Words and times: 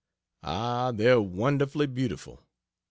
Ah, 0.41 0.91
they're 0.91 1.21
wonderfully 1.21 1.85
beautiful! 1.85 2.41